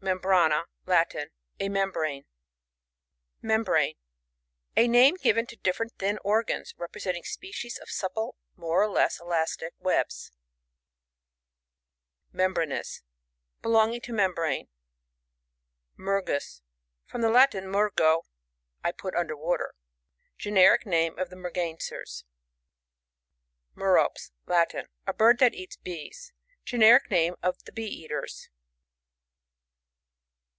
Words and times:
Membrana.— 0.00 0.66
Latin. 0.86 1.30
A 1.58 1.68
membrane. 1.68 2.24
Membrane.— 3.42 3.96
A 4.76 4.86
name 4.86 5.16
given 5.16 5.44
to 5.46 5.56
diP* 5.56 5.74
ferent 5.74 5.98
thin 5.98 6.20
organs, 6.22 6.72
representing 6.78 7.24
species 7.24 7.80
of 7.80 7.90
supple, 7.90 8.36
more 8.54 8.80
or 8.80 8.88
less 8.88 9.18
elastic, 9.18 9.74
webs. 9.80 10.30
Membranous.— 12.32 13.02
Belonging 13.60 14.00
to 14.02 14.12
mem 14.12 14.34
brane. 14.36 14.68
Mergus.— 15.98 16.60
From 17.10 17.20
the 17.20 17.28
Latin, 17.28 17.64
mergo, 17.66 18.22
T 18.84 18.92
put 18.92 19.14
und^r 19.14 19.36
water. 19.36 19.74
Generic 20.38 20.86
name 20.86 21.18
of 21.18 21.28
the 21.28 21.36
Mergansers. 21.36 22.24
Merops.— 23.74 24.30
Latin. 24.46 24.86
A 25.08 25.12
bird 25.12 25.40
that 25.40 25.54
eats 25.54 25.76
bees. 25.76 26.32
Crcneric 26.64 27.10
name 27.10 27.34
of 27.42 27.58
the 27.64 27.72
Bee 27.72 27.86
eaters. 27.88 28.48